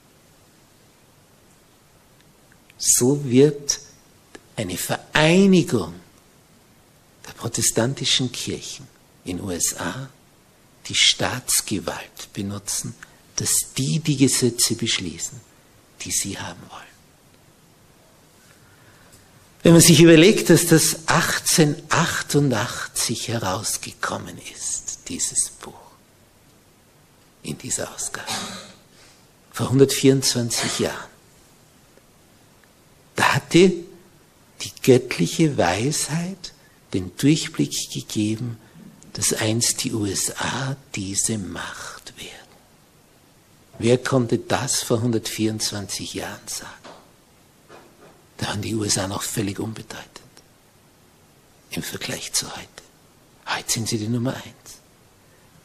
[2.79, 3.81] So wird
[4.57, 5.95] eine Vereinigung
[7.27, 8.87] der protestantischen Kirchen
[9.25, 10.09] in USA
[10.87, 12.95] die Staatsgewalt benutzen,
[13.37, 15.41] dass die die Gesetze beschließen,
[16.03, 16.83] die sie haben wollen.
[19.63, 25.73] Wenn man sich überlegt, dass das 1888 herausgekommen ist, dieses Buch,
[27.43, 28.29] in dieser Ausgabe,
[29.51, 31.09] vor 124 Jahren,
[33.17, 33.73] da hatte
[34.63, 36.53] die göttliche Weisheit
[36.93, 38.59] den Durchblick gegeben,
[39.13, 42.31] dass einst die USA diese Macht werden.
[43.79, 46.71] Wer konnte das vor 124 Jahren sagen?
[48.39, 50.09] Da waren die USA noch völlig unbedeutend
[51.71, 52.69] im Vergleich zu heute.
[53.47, 54.79] Heute sind sie die Nummer eins.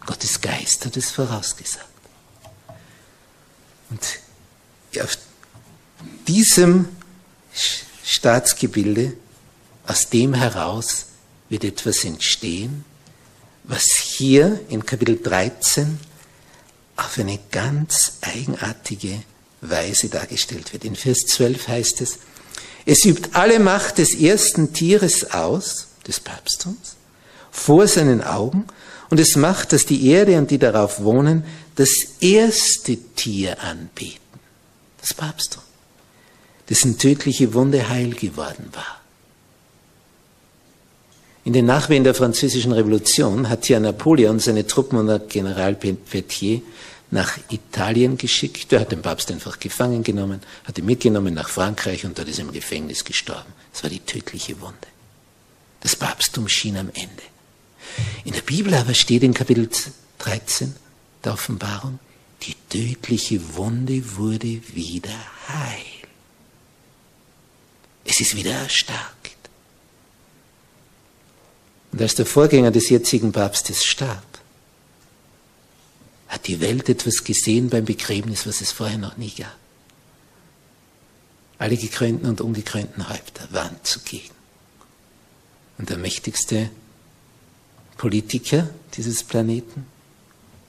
[0.05, 1.85] Gottes Geist hat es vorausgesagt.
[3.89, 4.19] Und
[5.01, 5.17] auf
[6.27, 6.87] diesem
[8.11, 9.13] Staatsgebilde,
[9.85, 11.05] aus dem heraus
[11.47, 12.83] wird etwas entstehen,
[13.65, 15.99] was hier in Kapitel 13
[16.95, 19.21] auf eine ganz eigenartige
[19.61, 20.85] Weise dargestellt wird.
[20.85, 22.17] In Vers 12 heißt es,
[22.87, 26.95] es übt alle Macht des ersten Tieres aus, des Papsttums,
[27.51, 28.65] vor seinen Augen
[29.11, 31.43] und es macht, dass die Erde und die darauf wohnen
[31.75, 31.91] das
[32.21, 34.39] erste Tier anbeten,
[34.99, 35.61] das Papsttum
[36.69, 38.99] dessen tödliche Wunde heil geworden war.
[41.45, 46.61] In den Nachwehen der französischen Revolution hat ja Napoleon seine Truppen unter General Petier
[47.11, 48.71] nach Italien geschickt.
[48.71, 52.39] Er hat den Papst einfach gefangen genommen, hat ihn mitgenommen nach Frankreich und dort ist
[52.39, 53.51] er im Gefängnis gestorben.
[53.71, 54.75] Das war die tödliche Wunde.
[55.81, 57.23] Das Papsttum schien am Ende.
[58.25, 59.69] In der Bibel aber steht in Kapitel
[60.19, 60.75] 13
[61.23, 61.99] der Offenbarung,
[62.43, 65.09] die tödliche Wunde wurde wieder
[65.47, 65.98] heil.
[68.09, 69.37] Es ist wieder erstarkt.
[71.91, 74.25] Und als der Vorgänger des jetzigen Papstes starb,
[76.27, 79.55] hat die Welt etwas gesehen beim Begräbnis, was es vorher noch nie gab.
[81.59, 84.33] Alle gekrönten und ungekrönten Häupter waren zugegen.
[85.77, 86.71] Und der mächtigste
[87.97, 89.85] Politiker dieses Planeten,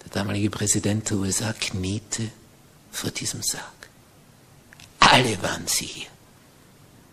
[0.05, 2.31] der damalige Präsident der USA, kniete
[2.93, 3.65] vor diesem Sarg.
[4.99, 6.10] Alle waren sie hier.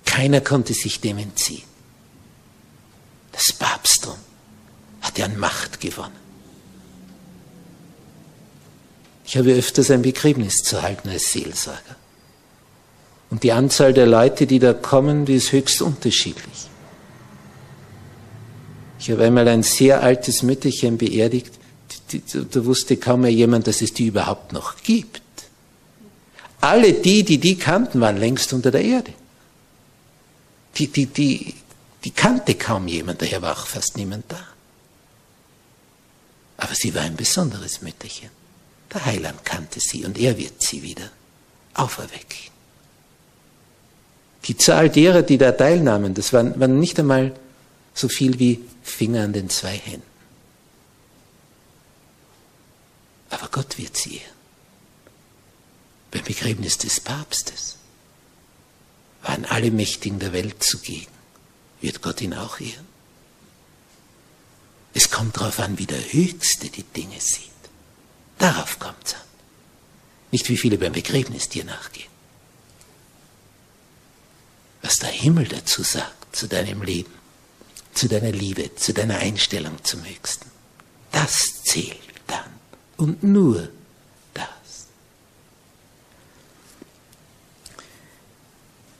[0.07, 1.67] Keiner konnte sich dem entziehen.
[3.33, 4.15] Das Papsttum
[5.01, 6.15] hat ja an Macht gewonnen.
[9.25, 11.97] Ich habe öfters ein Begräbnis zu halten als Seelsorger.
[13.29, 16.69] Und die Anzahl der Leute, die da kommen, die ist höchst unterschiedlich.
[18.99, 21.53] Ich habe einmal ein sehr altes Mütterchen beerdigt,
[22.31, 25.21] da wusste kaum mehr jemand, dass es die überhaupt noch gibt.
[26.61, 29.13] Alle die, die die kannten, waren längst unter der Erde.
[30.77, 31.55] Die, die, die,
[32.03, 34.39] die kannte kaum jemand, daher war auch fast niemand da.
[36.57, 38.29] Aber sie war ein besonderes Mütterchen.
[38.93, 41.09] Der Heiland kannte sie und er wird sie wieder
[41.73, 42.51] auferwecken.
[44.45, 47.37] Die Zahl derer, die da teilnahmen, das waren, waren nicht einmal
[47.93, 50.03] so viel wie Finger an den zwei Händen.
[53.29, 54.37] Aber Gott wird sie ehren.
[56.11, 57.76] Beim Begräbnis des Papstes
[59.27, 61.11] waren alle Mächtigen der Welt zugegen.
[61.81, 62.87] Wird Gott ihn auch ehren?
[64.93, 67.51] Es kommt darauf an, wie der Höchste die Dinge sieht.
[68.37, 69.21] Darauf kommt es an.
[70.31, 72.09] Nicht wie viele beim Begräbnis dir nachgehen.
[74.81, 77.11] Was der Himmel dazu sagt, zu deinem Leben,
[77.93, 80.49] zu deiner Liebe, zu deiner Einstellung zum Höchsten,
[81.11, 82.51] das zählt dann.
[82.95, 83.69] Und nur
[84.33, 84.87] das.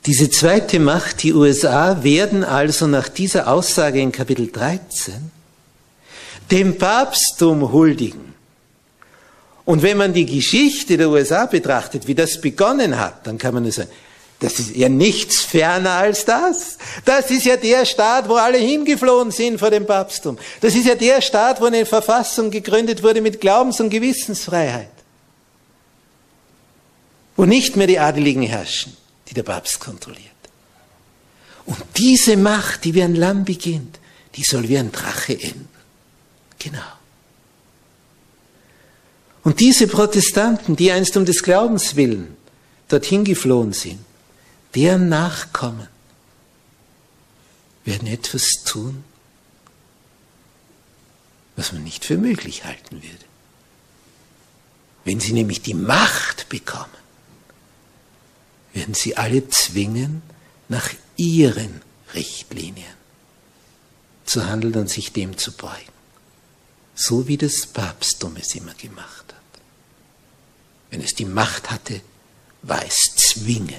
[0.06, 5.38] Diese zweite Macht, die USA, werden also nach dieser Aussage in Kapitel 13
[6.50, 8.34] dem Papsttum huldigen.
[9.64, 13.64] Und wenn man die Geschichte der USA betrachtet, wie das begonnen hat, dann kann man
[13.64, 13.90] nur sagen,
[14.40, 16.78] das ist ja nichts ferner als das.
[17.04, 20.38] Das ist ja der Staat, wo alle hingeflohen sind vor dem Papsttum.
[20.60, 24.88] Das ist ja der Staat, wo eine Verfassung gegründet wurde mit Glaubens- und Gewissensfreiheit.
[27.36, 28.96] Wo nicht mehr die Adeligen herrschen,
[29.28, 30.26] die der Papst kontrolliert.
[31.66, 33.98] Und diese Macht, die wie ein Lamm beginnt,
[34.34, 35.68] die soll wie ein Drache enden.
[36.58, 36.80] Genau.
[39.44, 42.36] Und diese Protestanten, die einst um des Glaubens willen
[42.88, 44.00] dorthin geflohen sind,
[44.74, 45.88] deren Nachkommen
[47.84, 49.04] werden etwas tun,
[51.56, 53.24] was man nicht für möglich halten würde.
[55.04, 56.86] Wenn sie nämlich die Macht bekommen,
[58.78, 60.22] werden sie alle zwingen,
[60.68, 61.82] nach ihren
[62.14, 62.86] Richtlinien
[64.24, 65.98] zu handeln und sich dem zu beugen
[66.98, 69.60] so wie das Papsttum es immer gemacht hat.
[70.90, 72.00] Wenn es die Macht hatte,
[72.62, 73.72] war es zwingend.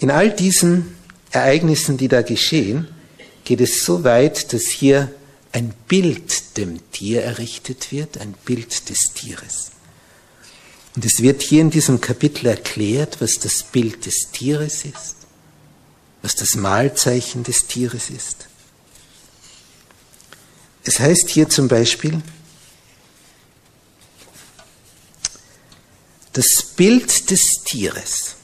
[0.00, 0.96] In all diesen
[1.30, 2.88] Ereignissen, die da geschehen,
[3.44, 5.12] geht es so weit, dass hier
[5.52, 9.70] ein Bild dem Tier errichtet wird, ein Bild des Tieres.
[10.96, 15.16] Und es wird hier in diesem Kapitel erklärt, was das Bild des Tieres ist,
[16.22, 18.48] was das Mahlzeichen des Tieres ist.
[20.84, 22.22] Es heißt hier zum Beispiel,
[26.32, 28.36] das Bild des Tieres,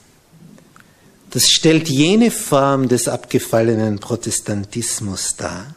[1.31, 5.75] das stellt jene Form des abgefallenen Protestantismus dar,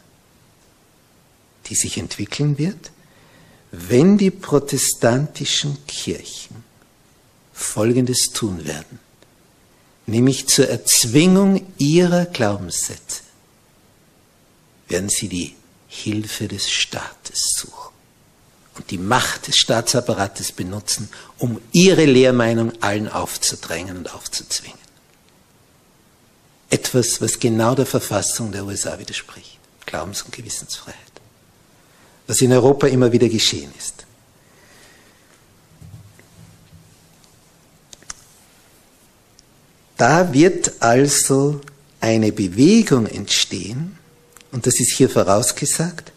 [1.66, 2.90] die sich entwickeln wird,
[3.70, 6.55] wenn die protestantischen Kirchen
[7.56, 9.00] Folgendes tun werden,
[10.04, 13.22] nämlich zur Erzwingung ihrer Glaubenssätze
[14.88, 15.56] werden sie die
[15.88, 17.94] Hilfe des Staates suchen
[18.76, 24.78] und die Macht des Staatsapparates benutzen, um ihre Lehrmeinung allen aufzudrängen und aufzuzwingen.
[26.68, 29.58] Etwas, was genau der Verfassung der USA widerspricht.
[29.86, 31.00] Glaubens- und Gewissensfreiheit.
[32.26, 33.95] Was in Europa immer wieder geschehen ist.
[39.96, 41.60] Da wird also
[42.00, 43.98] eine Bewegung entstehen,
[44.52, 46.12] und das ist hier vorausgesagt,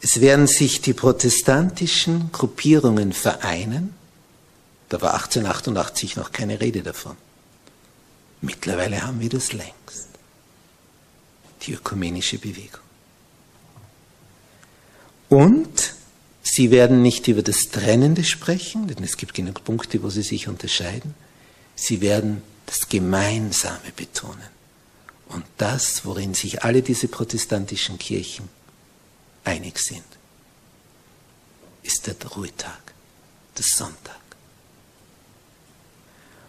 [0.00, 3.94] es werden sich die protestantischen Gruppierungen vereinen.
[4.88, 7.16] Da war 1888 noch keine Rede davon.
[8.40, 10.08] Mittlerweile haben wir das längst.
[11.62, 12.80] Die ökumenische Bewegung.
[15.28, 15.94] Und
[16.42, 20.48] sie werden nicht über das Trennende sprechen, denn es gibt genug Punkte, wo sie sich
[20.48, 21.14] unterscheiden.
[21.76, 24.52] Sie werden das Gemeinsame betonen.
[25.28, 28.48] Und das, worin sich alle diese protestantischen Kirchen
[29.44, 30.04] einig sind,
[31.82, 32.92] ist der Ruhetag,
[33.56, 34.20] der Sonntag.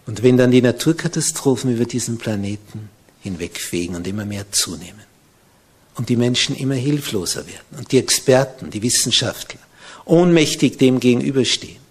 [0.05, 2.89] Und wenn dann die Naturkatastrophen über diesen Planeten
[3.21, 5.03] hinwegfegen und immer mehr zunehmen
[5.95, 9.59] und die Menschen immer hilfloser werden und die Experten, die Wissenschaftler
[10.05, 11.81] ohnmächtig dem gegenüberstehen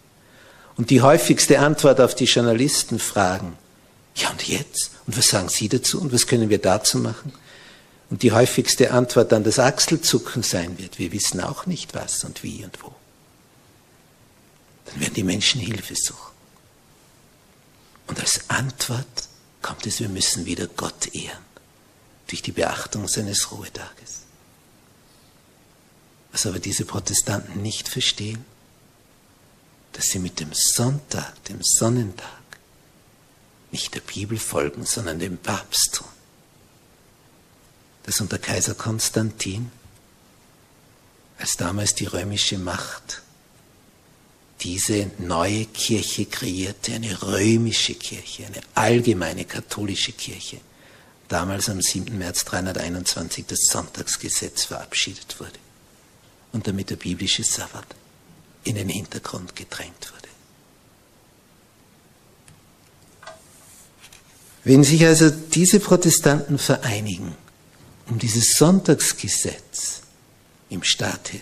[0.77, 3.57] und die häufigste Antwort auf die Journalisten fragen,
[4.17, 4.91] ja und jetzt?
[5.07, 6.01] Und was sagen Sie dazu?
[6.01, 7.33] Und was können wir dazu machen?
[8.11, 10.99] Und die häufigste Antwort dann das Achselzucken sein wird.
[10.99, 12.95] Wir wissen auch nicht was und wie und wo.
[14.85, 16.33] Dann werden die Menschen Hilfe suchen.
[18.07, 19.07] Und als Antwort
[19.63, 21.45] kommt es, wir müssen wieder Gott ehren.
[22.27, 24.21] Durch die Beachtung seines Ruhetages.
[26.33, 28.45] Was aber diese Protestanten nicht verstehen,
[29.93, 32.42] dass sie mit dem Sonntag, dem Sonnentag,
[33.73, 36.07] nicht der Bibel folgen, sondern dem Papsttum.
[38.05, 39.71] Dass unter Kaiser Konstantin,
[41.39, 43.23] als damals die römische Macht
[44.61, 50.61] diese neue Kirche kreierte, eine römische Kirche, eine allgemeine katholische Kirche,
[51.29, 52.17] damals am 7.
[52.17, 55.59] März 321 das Sonntagsgesetz verabschiedet wurde
[56.53, 57.87] und damit der biblische Sabbat
[58.65, 60.22] in den Hintergrund gedrängt wurde.
[64.65, 67.35] Wenn sich also diese Protestanten vereinigen,
[68.09, 70.03] um dieses Sonntagsgesetz
[70.71, 71.41] im Staate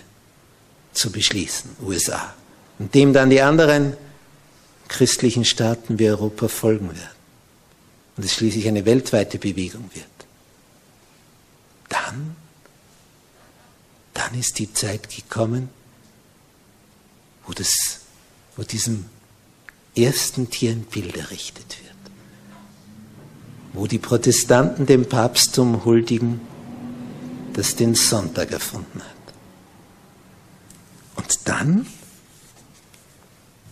[0.92, 2.34] zu beschließen, USA,
[2.78, 3.96] und dem dann die anderen
[4.88, 7.20] christlichen Staaten wie Europa folgen werden,
[8.16, 10.06] und es schließlich eine weltweite Bewegung wird,
[11.88, 12.36] dann,
[14.14, 15.68] dann ist die Zeit gekommen,
[17.46, 18.00] wo, das,
[18.56, 19.06] wo diesem
[19.94, 21.89] ersten Tier ein Bild errichtet wird
[23.72, 26.40] wo die Protestanten dem Papsttum huldigen,
[27.52, 29.34] das den Sonntag erfunden hat.
[31.16, 31.86] Und dann,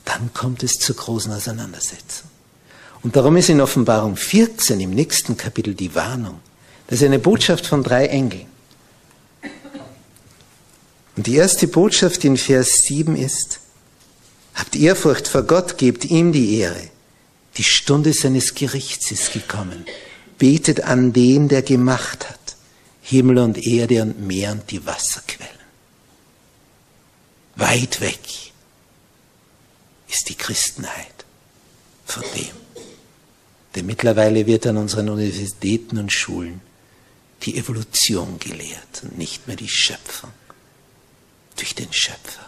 [0.05, 2.29] dann kommt es zur großen Auseinandersetzung.
[3.03, 6.41] Und darum ist in Offenbarung 14 im nächsten Kapitel die Warnung.
[6.89, 8.47] Das ist eine Botschaft von drei Engeln.
[11.17, 13.61] Und die erste Botschaft in Vers 7 ist,
[14.55, 16.91] habt Ehrfurcht vor Gott, gebt ihm die Ehre.
[17.59, 19.85] Die Stunde seines Gerichts ist gekommen.
[20.39, 22.57] Betet an den, der gemacht hat,
[23.03, 25.59] Himmel und Erde und Meer und die Wasserquellen.
[27.57, 28.21] Weit weg
[30.09, 31.25] ist die Christenheit
[32.07, 32.85] von dem.
[33.75, 36.61] Denn mittlerweile wird an unseren Universitäten und Schulen
[37.43, 40.31] die Evolution gelehrt und nicht mehr die Schöpfung
[41.57, 42.48] durch den Schöpfer.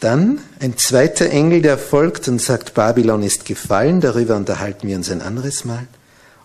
[0.00, 5.10] Dann ein zweiter Engel, der folgt und sagt, Babylon ist gefallen, darüber unterhalten wir uns
[5.10, 5.86] ein anderes Mal.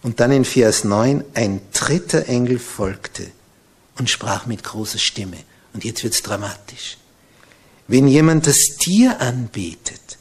[0.03, 3.25] Und dann in Vers 9, ein dritter Engel folgte
[3.97, 5.37] und sprach mit großer Stimme.
[5.73, 6.97] Und jetzt wird's dramatisch.
[7.87, 10.17] Wenn jemand das Tier anbetet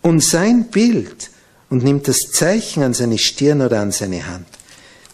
[0.00, 1.30] und sein Bild
[1.68, 4.46] und nimmt das Zeichen an seine Stirn oder an seine Hand,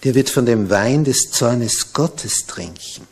[0.04, 3.06] der wird von dem Wein des Zornes Gottes trinken,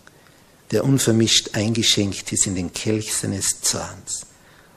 [0.71, 4.27] der unvermischt eingeschenkt ist in den Kelch seines Zorns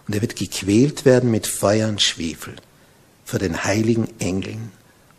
[0.08, 2.56] und er wird gequält werden mit Feuer und Schwefel
[3.26, 4.72] vor den heiligen Engeln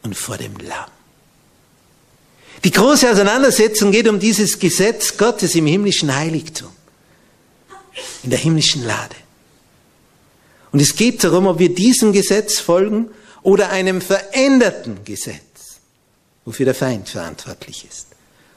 [0.03, 0.91] und vor dem Lamm.
[2.63, 6.71] Die große Auseinandersetzung geht um dieses Gesetz Gottes im himmlischen Heiligtum,
[8.23, 9.17] in der himmlischen Lade.
[10.73, 13.09] Und es geht darum, ob wir diesem Gesetz folgen
[13.43, 15.79] oder einem veränderten Gesetz,
[16.45, 18.09] wofür der Feind verantwortlich ist,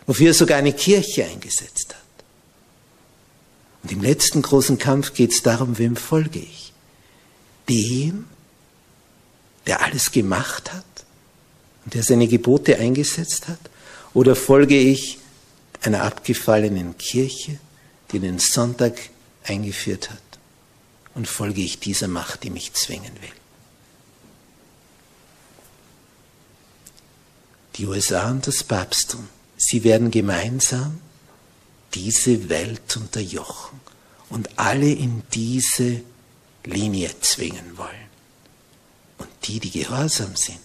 [0.06, 1.97] wofür er sogar eine Kirche eingesetzt hat.
[3.84, 6.74] Und im letzten großen Kampf geht es darum, wem folge ich?
[7.70, 8.26] Dem,
[9.66, 10.84] der alles gemacht hat
[11.86, 13.60] und der seine Gebote eingesetzt hat?
[14.14, 15.20] Oder folge ich
[15.82, 17.60] einer abgefallenen Kirche,
[18.12, 18.98] die den Sonntag
[19.44, 20.18] eingeführt hat?
[21.14, 23.32] Und folge ich dieser Macht, die mich zwingen will?
[27.76, 31.00] Die USA und das Papsttum, sie werden gemeinsam
[31.94, 33.80] diese Welt unterjochen
[34.30, 36.02] und alle in diese
[36.64, 37.90] Linie zwingen wollen.
[39.18, 40.60] Und die, die gehorsam sind,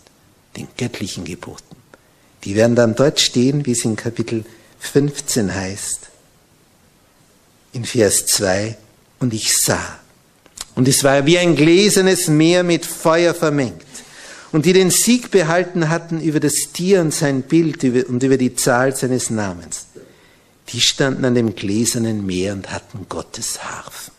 [0.56, 1.76] den göttlichen Geboten,
[2.44, 4.44] die werden dann dort stehen, wie es in Kapitel
[4.80, 6.08] 15 heißt,
[7.72, 8.76] in Vers 2,
[9.20, 10.00] und ich sah,
[10.74, 13.86] und es war wie ein gläsernes Meer mit Feuer vermengt,
[14.50, 18.54] und die den Sieg behalten hatten über das Tier und sein Bild und über die
[18.54, 19.86] Zahl seines Namens
[20.68, 24.12] die standen an dem gläsernen Meer und hatten Gottes Harfen,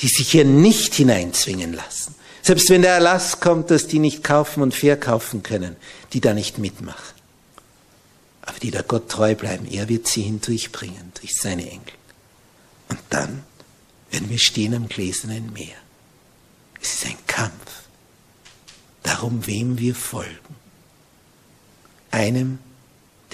[0.00, 2.14] die sich hier nicht hineinzwingen lassen.
[2.42, 5.76] Selbst wenn der Erlass kommt, dass die nicht kaufen und verkaufen können,
[6.12, 7.16] die da nicht mitmachen.
[8.42, 11.92] Aber die da Gott treu bleiben, er wird sie hindurchbringen, durch seine Engel.
[12.88, 13.42] Und dann
[14.10, 15.74] werden wir stehen am gläsernen Meer.
[16.80, 17.82] Es ist ein Kampf.
[19.02, 20.54] Darum, wem wir folgen.
[22.10, 22.60] Einem,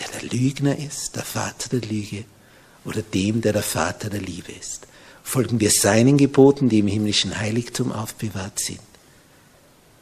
[0.02, 2.24] der der Lügner ist, der Vater der Lüge,
[2.84, 4.86] oder dem, der der Vater der Liebe ist?
[5.22, 8.80] Folgen wir seinen Geboten, die im himmlischen Heiligtum aufbewahrt sind,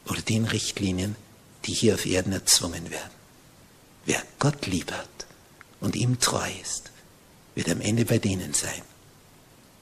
[0.08, 1.16] oder den Richtlinien,
[1.66, 3.10] die hier auf Erden erzwungen werden?
[4.06, 5.08] Wer Gott lieb hat
[5.80, 6.90] und ihm treu ist,
[7.54, 8.82] wird am Ende bei denen sein,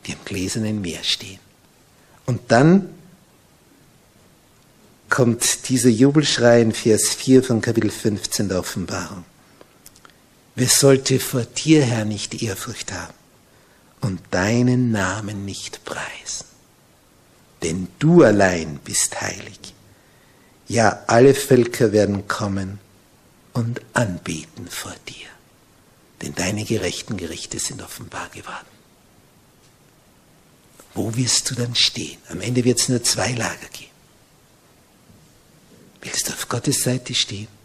[0.06, 1.38] die am gläsernen Meer stehen.
[2.26, 2.90] Und dann
[5.08, 9.24] kommt dieser Jubelschrei in Vers 4 von Kapitel 15 der Offenbarung.
[10.58, 13.14] Wer sollte vor dir, Herr, nicht Ehrfurcht haben
[14.00, 16.46] und deinen Namen nicht preisen?
[17.62, 19.72] Denn du allein bist heilig.
[20.66, 22.80] Ja, alle Völker werden kommen
[23.52, 25.28] und anbeten vor dir,
[26.22, 28.66] denn deine gerechten Gerichte sind offenbar geworden.
[30.92, 32.18] Wo wirst du dann stehen?
[32.30, 33.92] Am Ende wird es nur zwei Lager geben.
[36.00, 37.57] Willst du auf Gottes Seite stehen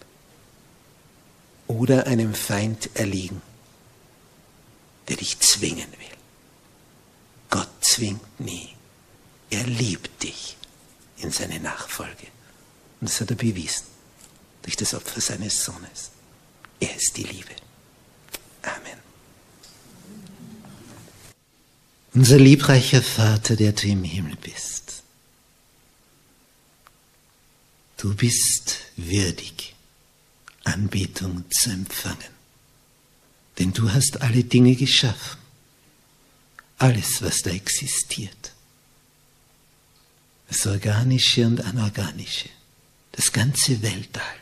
[1.78, 3.41] oder einem Feind erliegen,
[5.07, 6.17] der dich zwingen will?
[7.49, 8.69] Gott zwingt nie.
[9.49, 10.57] Er liebt dich
[11.17, 12.28] in seine Nachfolge.
[12.99, 13.86] Und das hat er bewiesen
[14.63, 16.11] durch das Opfer seines Sohnes.
[16.80, 17.51] Er ist die Liebe.
[18.63, 18.99] Amen.
[22.13, 25.03] Unser liebreicher Vater, der du im Himmel bist,
[27.97, 29.72] du bist würdig,
[30.64, 32.34] Anbetung zu empfangen.
[33.59, 35.39] Denn du hast alle Dinge geschaffen,
[36.78, 38.53] alles, was da existiert,
[40.47, 42.49] das Organische und Anorganische,
[43.11, 44.36] das ganze Weltall,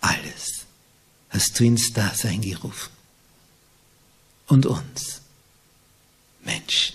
[0.00, 0.66] alles
[1.30, 2.90] hast du ins Dasein gerufen.
[4.48, 5.22] Und uns,
[6.44, 6.94] Menschen,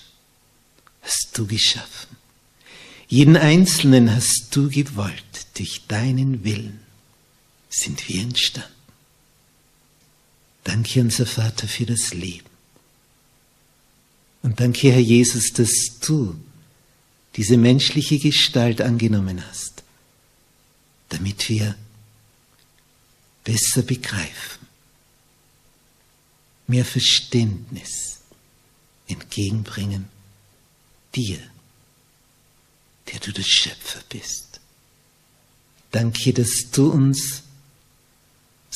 [1.01, 2.17] hast du geschaffen.
[3.07, 5.23] Jeden Einzelnen hast du gewollt.
[5.55, 6.86] Durch deinen Willen
[7.77, 8.71] sind wir entstanden.
[10.63, 12.49] Danke, unser Vater, für das Leben.
[14.41, 16.35] Und danke, Herr Jesus, dass du
[17.35, 19.83] diese menschliche Gestalt angenommen hast,
[21.09, 21.75] damit wir
[23.43, 24.67] besser begreifen,
[26.67, 28.19] mehr Verständnis
[29.07, 30.09] entgegenbringen
[31.15, 31.39] dir,
[33.11, 34.59] der du der Schöpfer bist.
[35.91, 37.43] Danke, dass du uns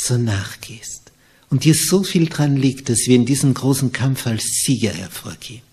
[0.05, 1.11] so nachgehst
[1.49, 5.63] und dir so viel dran liegt, dass wir in diesem großen Kampf als Sieger hervorgehen.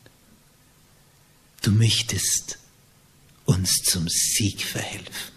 [1.62, 2.58] Du möchtest
[3.44, 5.32] uns zum Sieg verhelfen,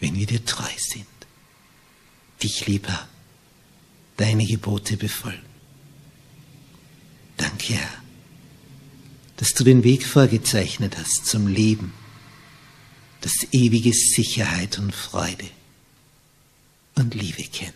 [0.00, 1.06] wenn wir dir treu sind
[2.42, 3.08] dich lieb haben,
[4.16, 5.38] deine Gebote befolgen.
[7.36, 8.02] Danke, Herr,
[9.36, 11.92] dass du den Weg vorgezeichnet hast zum Leben,
[13.20, 15.46] das ewige Sicherheit und Freude
[16.98, 17.74] und Liebe kennt.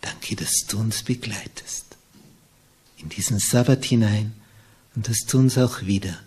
[0.00, 1.84] Danke, dass du uns begleitest
[2.98, 4.32] in diesen Sabbat hinein
[4.94, 6.18] und dass du uns auch wieder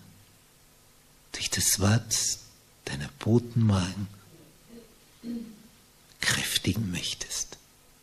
[1.32, 2.16] durch das Wort
[2.86, 4.08] deiner Boten morgen
[6.22, 7.58] kräftigen möchtest.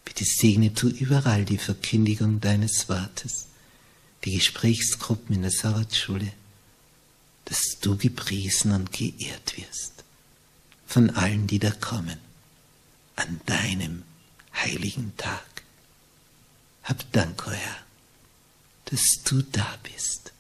[0.05, 3.47] Bitte segne du überall die Verkündigung deines Wortes,
[4.24, 6.33] die Gesprächsgruppen in der Sabbatschule,
[7.45, 9.93] dass du gepriesen und geehrt wirst
[10.87, 12.18] von allen, die da kommen,
[13.16, 14.04] an deinem
[14.54, 15.62] heiligen Tag.
[16.84, 17.76] Hab Dank, o Herr,
[18.86, 20.32] dass du da bist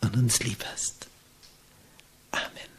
[0.00, 1.06] und uns lieb hast.
[2.30, 2.73] Amen.